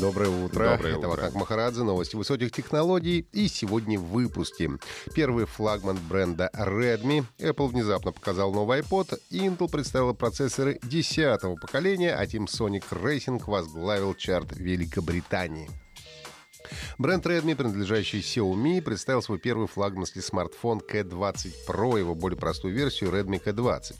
[0.00, 0.70] Доброе утро.
[0.70, 1.08] Доброе Это утро.
[1.08, 3.26] Вахтанг Махарадзе, новости высоких технологий.
[3.32, 4.70] И сегодня в выпуске.
[5.14, 7.24] Первый флагман бренда Redmi.
[7.38, 9.20] Apple внезапно показал новый iPod.
[9.30, 15.68] Intel представила процессоры 10 поколения, а Team Sonic Racing возглавил чарт Великобритании.
[17.00, 23.08] Бренд Redmi, принадлежащий Xiaomi, представил свой первый флагманский смартфон K20 Pro, его более простую версию
[23.08, 23.94] Redmi K20.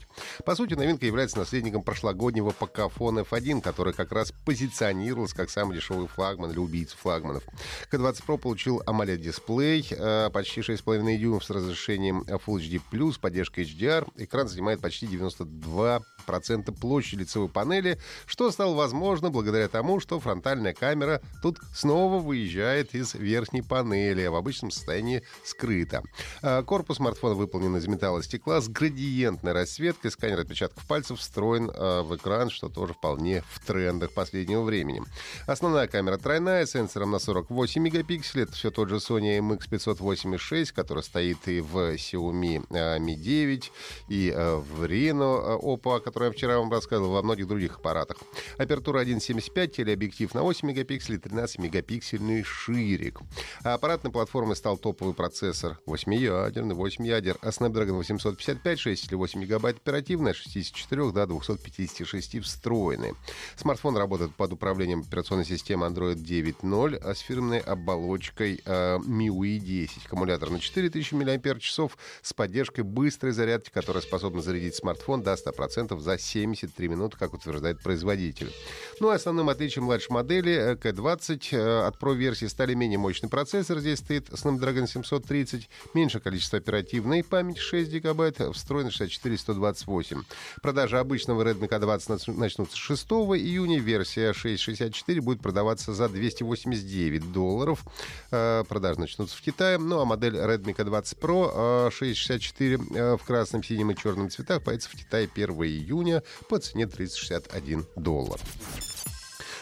[0.45, 6.07] По сути, новинка является наследником прошлогоднего Pocophone F1, который как раз позиционировался как самый дешевый
[6.07, 7.43] флагман или убийца флагманов.
[7.91, 14.07] K20 Pro получил AMOLED-дисплей, э, почти 6,5 дюймов с разрешением Full HD+, поддержкой HDR.
[14.17, 21.19] Экран занимает почти 92% площади лицевой панели, что стало возможно благодаря тому, что фронтальная камера
[21.41, 26.03] тут снова выезжает из верхней панели, а в обычном состоянии скрыта.
[26.41, 30.11] А, Корпус смартфона выполнен из металла и стекла с градиентной расцветкой.
[30.11, 35.01] Сканер отпечатков пальцев встроен а, в экран, что тоже вполне в трендах последнего времени.
[35.47, 38.43] Основная камера тройная, сенсором на 48 мегапикселей.
[38.43, 43.71] Это все тот же Sony MX586, который стоит и в Xiaomi а, Mi 9,
[44.09, 48.17] и в Reno Oppo, о я вчера вам рассказывал, во многих других аппаратах.
[48.57, 52.43] Апертура 1.75, телеобъектив на 8 мегапикселей, 13-мегапиксельный
[52.81, 53.19] ширик.
[53.63, 59.41] А аппаратной платформой стал топовый процессор 8-ядерный, 8 ядер, а Snapdragon 855, 6 или 8
[59.41, 63.13] гигабайт оперативной, от 64 до 256 встроенный.
[63.55, 70.05] Смартфон работает под управлением операционной системы Android 9.0 а с фирменной оболочкой э, MIUI 10.
[70.05, 71.79] Аккумулятор на 4000 мАч
[72.21, 77.81] с поддержкой быстрой зарядки, которая способна зарядить смартфон до 100% за 73 минуты, как утверждает
[77.81, 78.51] производитель.
[78.99, 83.27] Ну и основным отличием младшей модели э, K20 э, от Pro версии стали менее мощный
[83.27, 83.79] процессор.
[83.79, 90.21] Здесь стоит Snapdragon 730, меньше количество оперативной памяти 6 гигабайт, встроена 64 128.
[90.61, 93.03] Продажи обычного Redmi K20 нач- начнутся 6
[93.35, 93.79] июня.
[93.79, 97.83] Версия 664 будет продаваться за 289 долларов.
[98.29, 99.79] Э, Продажи начнутся в Китае.
[99.79, 104.61] Ну а модель Redmi K20 Pro э, 664 э, в красном, синем и черном цветах
[104.61, 108.39] появится в Китае 1 июня по цене 361 доллар.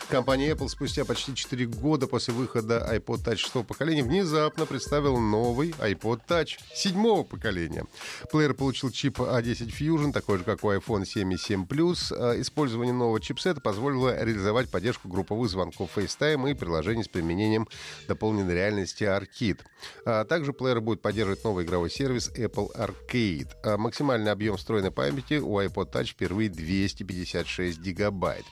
[0.09, 5.69] Компания Apple спустя почти 4 года после выхода iPod Touch 6 поколения внезапно представила новый
[5.79, 7.85] iPod Touch 7 поколения.
[8.31, 12.11] Плеер получил чип A10 Fusion, такой же, как у iPhone 7 и 7 Plus.
[12.11, 17.67] А Использование нового чипсета позволило реализовать поддержку групповых звонков FaceTime и приложений с применением
[18.07, 19.59] дополненной реальности Arcade.
[20.05, 23.49] А также плеер будет поддерживать новый игровой сервис Apple Arcade.
[23.63, 28.45] А максимальный объем встроенной памяти у iPod Touch впервые 256 гигабайт.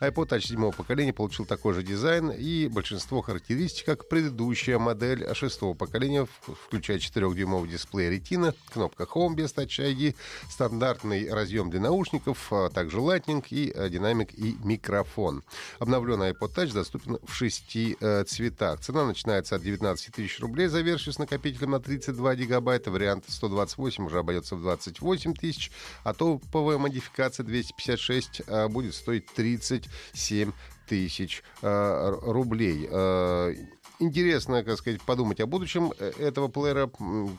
[0.00, 5.74] iPod Touch 7 поколения получил такой же дизайн и большинство характеристик, как предыдущая модель шестого
[5.74, 6.26] поколения,
[6.66, 10.14] включая 4-дюймовый дисплей Retina, кнопка Home без Touch ID,
[10.50, 15.42] стандартный разъем для наушников, а также Lightning и э, динамик и микрофон.
[15.78, 18.80] Обновленный iPod Touch доступен в шести э, цветах.
[18.80, 22.90] Цена начинается от 19 тысяч рублей за версию с накопителем на 32 гигабайта.
[22.90, 25.70] Вариант 128 уже обойдется в 28 тысяч,
[26.02, 30.52] а топовая модификация 256 э, будет стоить 37
[30.86, 32.88] тысяч э, рублей.
[32.90, 33.54] Э,
[34.00, 36.90] Интересно, как сказать, подумать о будущем э, этого плеера,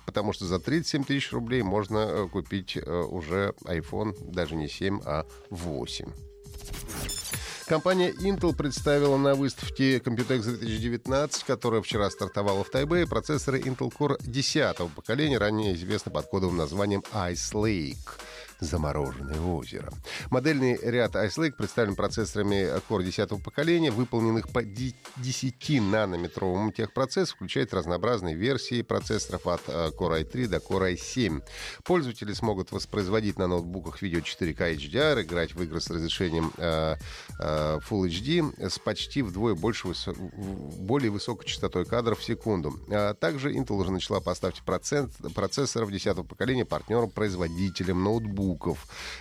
[0.06, 6.08] потому что за 37 тысяч рублей можно купить уже iPhone даже не 7, а 8.
[7.68, 14.18] Компания Intel представила на выставке Computex 2019, которая вчера стартовала в Тайбэе, процессоры Intel Core
[14.22, 17.98] 10 поколения, ранее известны под кодовым названием Ice Lake.
[18.60, 19.92] Замороженное озеро.
[20.30, 27.74] Модельный ряд Ice Lake представлен процессорами Core 10 поколения, выполненных по ди- 10-нанометровому техпроцессу, включает
[27.74, 31.44] разнообразные версии процессоров от э, Core i3 до Core i7.
[31.84, 36.96] Пользователи смогут воспроизводить на ноутбуках видео 4К HDR, играть в игры с разрешением э,
[37.40, 42.80] э, Full HD с почти вдвое больше высо- более высокой частотой кадров в секунду.
[42.90, 48.45] А также Intel уже начала поставки процент, процессоров 10 поколения партнерам-производителям ноутбуков.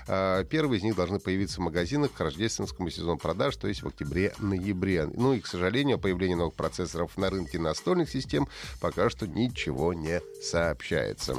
[0.06, 3.88] А, Первые из них должны появиться в магазинах к рождественскому сезону продаж, то есть в
[3.88, 5.08] октябре-ноябре.
[5.14, 8.48] Ну и, к сожалению, о появлении новых процессоров на рынке настольных систем
[8.80, 11.36] пока что ничего не сообщается.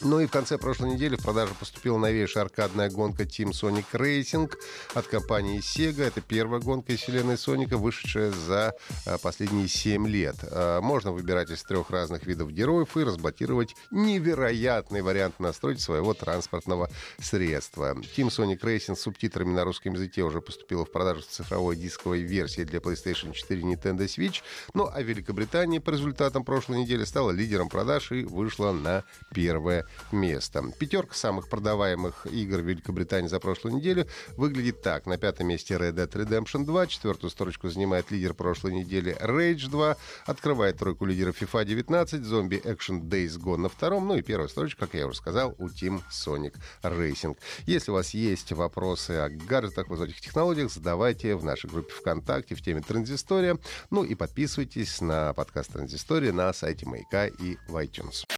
[0.00, 4.48] Ну и в конце прошлой недели в продажу поступила новейшая аркадная гонка Team Sonic Racing
[4.94, 6.04] от компании Sega.
[6.04, 8.74] Это первая гонка из вселенной Соника, вышедшая за
[9.06, 10.36] а, последние 7 лет.
[10.42, 16.88] А, можно выбирать из трех разных видов героев и разблокировать невероятный вариант настройки своего транспортного
[17.20, 17.96] средства.
[18.16, 22.20] Team Sonic Racing с субтитрами на русском языке уже поступила в продажу в цифровой дисковой
[22.20, 24.42] версии для PlayStation 4 и Nintendo Switch.
[24.74, 29.02] Ну а Великобритания по результатам прошлой недели стала лидером продаж и вышла на
[29.34, 30.64] первое место.
[30.78, 34.06] Пятерка самых продаваемых игр Великобритании за прошлую неделю
[34.36, 35.06] выглядит так.
[35.06, 39.96] На пятом месте Red Dead Redemption 2, четвертую строчку занимает лидер прошлой недели Rage 2,
[40.26, 44.86] открывает тройку лидеров FIFA 19, Zombie Action Days Gone на втором, ну и первая строчка,
[44.86, 47.36] как я уже сказал, у Team Sonic Racing.
[47.66, 52.62] Если у вас есть вопросы о гаджетах, высоких технологиях, задавайте в нашей группе ВКонтакте в
[52.62, 53.58] теме Транзистория.
[53.90, 58.37] Ну и подписывайтесь на подкаст Транзистория на сайте Маяка и в iTunes.